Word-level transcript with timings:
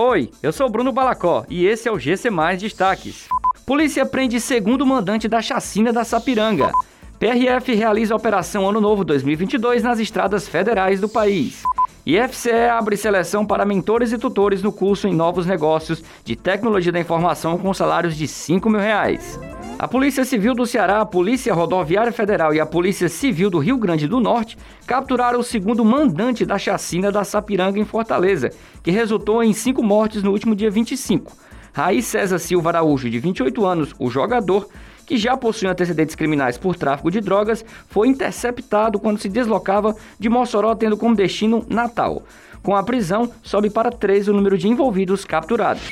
Oi, 0.00 0.30
eu 0.40 0.52
sou 0.52 0.68
Bruno 0.68 0.92
Balacó 0.92 1.44
e 1.48 1.66
esse 1.66 1.88
é 1.88 1.90
o 1.90 1.98
GC 1.98 2.30
Mais 2.30 2.60
Destaques. 2.60 3.26
Polícia 3.66 4.06
prende 4.06 4.40
segundo 4.40 4.86
mandante 4.86 5.26
da 5.26 5.42
chacina 5.42 5.92
da 5.92 6.04
Sapiranga. 6.04 6.70
PRF 7.18 7.74
realiza 7.74 8.14
a 8.14 8.16
Operação 8.16 8.68
Ano 8.68 8.80
Novo 8.80 9.04
2022 9.04 9.82
nas 9.82 9.98
estradas 9.98 10.46
federais 10.46 11.00
do 11.00 11.08
país. 11.08 11.64
E 12.06 12.16
FCE 12.16 12.68
abre 12.70 12.96
seleção 12.96 13.44
para 13.44 13.64
mentores 13.64 14.12
e 14.12 14.18
tutores 14.18 14.62
no 14.62 14.70
curso 14.70 15.08
em 15.08 15.12
novos 15.12 15.46
negócios 15.46 16.00
de 16.24 16.36
tecnologia 16.36 16.92
da 16.92 17.00
informação 17.00 17.58
com 17.58 17.74
salários 17.74 18.16
de 18.16 18.28
5 18.28 18.70
mil 18.70 18.78
reais. 18.78 19.36
A 19.78 19.86
Polícia 19.86 20.24
Civil 20.24 20.54
do 20.54 20.66
Ceará, 20.66 21.00
a 21.00 21.06
Polícia 21.06 21.54
Rodoviária 21.54 22.10
Federal 22.10 22.52
e 22.52 22.58
a 22.58 22.66
Polícia 22.66 23.08
Civil 23.08 23.48
do 23.48 23.60
Rio 23.60 23.78
Grande 23.78 24.08
do 24.08 24.18
Norte 24.18 24.58
capturaram 24.84 25.38
o 25.38 25.44
segundo 25.44 25.84
mandante 25.84 26.44
da 26.44 26.58
chacina 26.58 27.12
da 27.12 27.22
Sapiranga 27.22 27.78
em 27.78 27.84
Fortaleza, 27.84 28.50
que 28.82 28.90
resultou 28.90 29.40
em 29.40 29.52
cinco 29.52 29.80
mortes 29.80 30.20
no 30.20 30.32
último 30.32 30.56
dia 30.56 30.68
25. 30.68 31.32
Raiz 31.72 32.06
César 32.06 32.40
Silva 32.40 32.70
Araújo, 32.70 33.08
de 33.08 33.20
28 33.20 33.64
anos, 33.64 33.94
o 34.00 34.10
jogador, 34.10 34.68
que 35.06 35.16
já 35.16 35.36
possui 35.36 35.68
antecedentes 35.68 36.16
criminais 36.16 36.58
por 36.58 36.74
tráfico 36.74 37.08
de 37.08 37.20
drogas, 37.20 37.64
foi 37.88 38.08
interceptado 38.08 38.98
quando 38.98 39.20
se 39.20 39.28
deslocava 39.28 39.94
de 40.18 40.28
Mossoró, 40.28 40.74
tendo 40.74 40.96
como 40.96 41.14
destino 41.14 41.64
Natal. 41.68 42.24
Com 42.64 42.74
a 42.74 42.82
prisão, 42.82 43.30
sobe 43.44 43.70
para 43.70 43.92
13 43.92 44.32
o 44.32 44.34
número 44.34 44.58
de 44.58 44.66
envolvidos 44.66 45.24
capturados. 45.24 45.88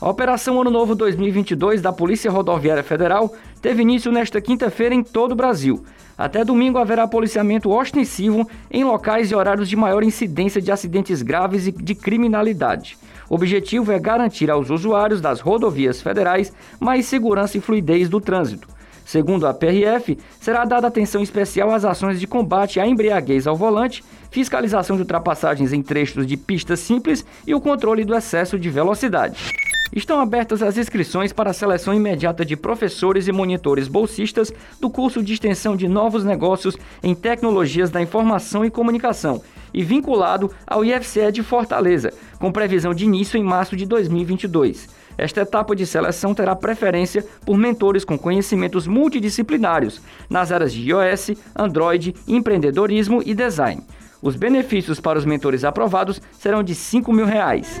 A 0.00 0.08
Operação 0.08 0.58
Ano 0.58 0.70
Novo 0.70 0.94
2022 0.94 1.82
da 1.82 1.92
Polícia 1.92 2.30
Rodoviária 2.30 2.82
Federal 2.82 3.34
teve 3.60 3.82
início 3.82 4.10
nesta 4.10 4.40
quinta-feira 4.40 4.94
em 4.94 5.02
todo 5.02 5.32
o 5.32 5.34
Brasil. 5.34 5.84
Até 6.16 6.42
domingo 6.42 6.78
haverá 6.78 7.06
policiamento 7.06 7.70
ostensivo 7.70 8.48
em 8.70 8.82
locais 8.82 9.30
e 9.30 9.34
horários 9.34 9.68
de 9.68 9.76
maior 9.76 10.02
incidência 10.02 10.58
de 10.58 10.72
acidentes 10.72 11.20
graves 11.20 11.66
e 11.66 11.72
de 11.72 11.94
criminalidade. 11.94 12.96
O 13.28 13.34
objetivo 13.34 13.92
é 13.92 13.98
garantir 13.98 14.50
aos 14.50 14.70
usuários 14.70 15.20
das 15.20 15.38
rodovias 15.40 16.00
federais 16.00 16.50
mais 16.80 17.04
segurança 17.04 17.58
e 17.58 17.60
fluidez 17.60 18.08
do 18.08 18.22
trânsito. 18.22 18.68
Segundo 19.04 19.46
a 19.46 19.52
PRF, 19.52 20.16
será 20.40 20.64
dada 20.64 20.86
atenção 20.86 21.22
especial 21.22 21.70
às 21.72 21.84
ações 21.84 22.18
de 22.18 22.26
combate 22.26 22.80
à 22.80 22.86
embriaguez 22.86 23.46
ao 23.46 23.54
volante, 23.56 24.02
fiscalização 24.30 24.96
de 24.96 25.02
ultrapassagens 25.02 25.74
em 25.74 25.82
trechos 25.82 26.26
de 26.26 26.38
pistas 26.38 26.80
simples 26.80 27.22
e 27.46 27.54
o 27.54 27.60
controle 27.60 28.02
do 28.02 28.14
excesso 28.14 28.58
de 28.58 28.70
velocidade. 28.70 29.69
Estão 29.92 30.20
abertas 30.20 30.62
as 30.62 30.78
inscrições 30.78 31.32
para 31.32 31.50
a 31.50 31.54
seleção 31.54 31.92
imediata 31.92 32.44
de 32.44 32.56
professores 32.56 33.26
e 33.26 33.32
monitores 33.32 33.88
bolsistas 33.88 34.52
do 34.80 34.88
curso 34.88 35.22
de 35.22 35.32
extensão 35.32 35.76
de 35.76 35.88
novos 35.88 36.24
negócios 36.24 36.76
em 37.02 37.14
tecnologias 37.14 37.90
da 37.90 38.00
informação 38.00 38.64
e 38.64 38.70
comunicação 38.70 39.42
e 39.74 39.82
vinculado 39.82 40.50
ao 40.66 40.84
IFCE 40.84 41.32
de 41.32 41.42
Fortaleza, 41.42 42.12
com 42.38 42.52
previsão 42.52 42.94
de 42.94 43.04
início 43.04 43.36
em 43.36 43.42
março 43.42 43.76
de 43.76 43.84
2022. 43.84 44.88
Esta 45.18 45.42
etapa 45.42 45.74
de 45.74 45.84
seleção 45.84 46.34
terá 46.34 46.54
preferência 46.54 47.24
por 47.44 47.58
mentores 47.58 48.04
com 48.04 48.16
conhecimentos 48.16 48.86
multidisciplinares 48.86 50.00
nas 50.28 50.52
áreas 50.52 50.72
de 50.72 50.88
iOS, 50.88 51.32
Android, 51.54 52.14
empreendedorismo 52.26 53.22
e 53.26 53.34
design. 53.34 53.82
Os 54.22 54.36
benefícios 54.36 55.00
para 55.00 55.18
os 55.18 55.24
mentores 55.24 55.64
aprovados 55.64 56.20
serão 56.38 56.62
de 56.62 56.74
5 56.74 57.12
mil 57.12 57.26
reais. 57.26 57.80